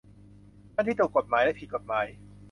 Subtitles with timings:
[0.73, 2.05] ทั้งที่ถูกกฎหมายและผิดกฎหมาย